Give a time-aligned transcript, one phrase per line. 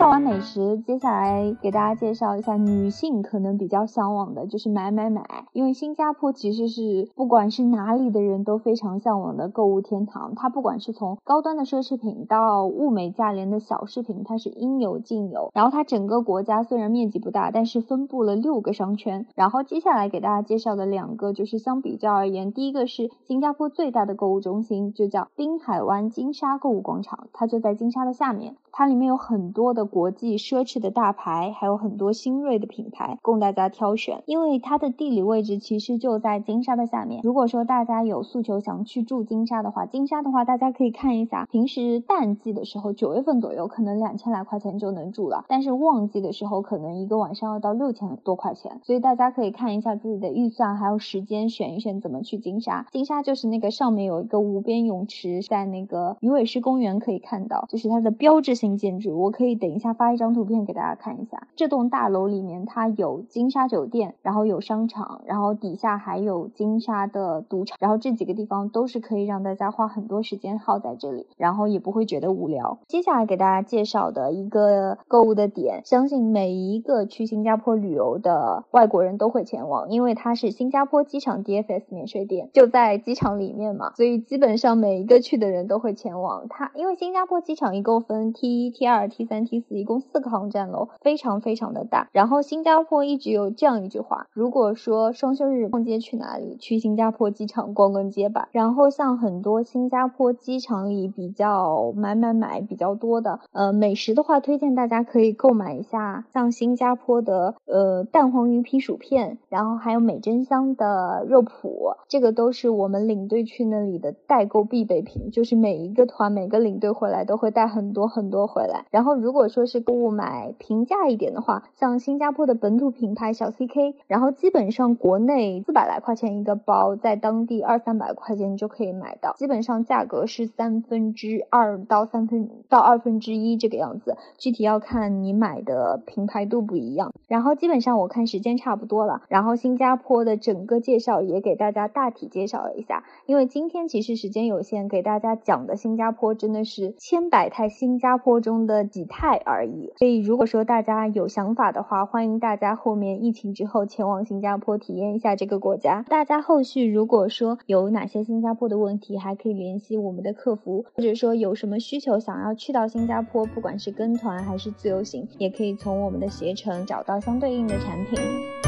[0.00, 5.44] 绍完美食，接下来给大家介绍一下女性可能比较向往的，就是买买买。
[5.52, 10.32] 因为新加坡其实是不管是哪里的人都非常向往的购物天堂。
[10.34, 15.50] 它不管是从高端的奢侈品到物美价廉的小饰品，它是应有尽有。
[15.52, 19.26] 然后它整个国家虽然面积不大，但是分布了六个商圈。
[19.34, 28.56] 然后接下来给大家介绍的两个，就是相比较而言，第一个是新加坡最大的购物中心，就叫滨海湾金沙购物广场，它就在金沙的下面。
[28.72, 34.22] 它里面有很多的国际奢侈的大牌，还有很多新锐的品牌供大家挑选。
[34.26, 37.20] 因为它的地理位置其实就在金沙的下面。
[37.24, 48.78] 如果说大家有诉求想去住金沙的话，金沙的话大家可以看一下，平时淡季的时候，九月份左右可能两千来块钱就能住了，但是旺季的时候可能一个晚上要到六千多块钱。
[48.84, 52.86] 所以大家可以看一下自己的预算还有时间，选一选怎么去金沙。
[52.92, 58.50] 金沙就是那个上面有一个无边泳池，在那个鱼尾狮公园可以看到，就是它的标志。
[58.60, 61.48] 性建筑，我可以等一下发一张图片给大家看一下。
[61.56, 72.78] 这栋大楼里面它有金沙酒店，然后有商场，然后底下还有金沙的赌场，然后这几个地方都是可以让大家花很多时间耗在这里，然后也不会觉得无聊。
[72.86, 88.50] 接下来给大家介绍的一个购物的点，相信每一个去新加坡旅游的外国人都会前往，因为它是新加坡机场 DFS 免税店，就在机场里面嘛，所以基本上每一个去的人都会前往它，因为新加坡机场一共分 T。
[88.50, 92.08] 一、T 二、T 三、T 四，一共四个航站楼，非常非常的大。
[92.12, 96.56] 然后新加坡一直有这样一句话：如果说双休日逛街去哪里？
[96.58, 98.48] 去新加坡机场逛逛街吧。
[98.50, 118.40] 然后像很多新加坡机场里比较买买买比较多的，呃，美食的话，推荐大家可以购买一下，像新加坡的呃蛋黄鱼皮薯片，然后还有美珍香的肉脯，这个都是我们领队去那里的代购必备品，就是每一个团每个领队回来都会带很多很多。
[118.50, 137.12] 回来，然后如果说说是购物买平价一点的话，像新加坡的本土品牌小 CK，然后基本上国内四百来块钱一个包，在当地二三百块钱就可以买到，基本上价格是三分之二到三分到二分之一这个样子，具体要看你买的品牌度不一样。
[137.28, 148.30] 然后基本上我看时间差不多了，然后新加坡的整个介绍也给大家大体介绍了一下，因为今天其实时间有限，给大家讲的新加坡真的是千百态新加坡。
[148.40, 156.04] 中的几态而已，所以如果说大家有想法的话，欢迎大家后面疫情之后前往新加坡体验一下这个国家。
[156.08, 168.59] 大家后续如果说有哪些新加坡的问题，还可以联系我们的客服，或者说有什么需求想要去到新加坡，不管是跟团还是自由行，也可以从我们的携程找到相对应的产品。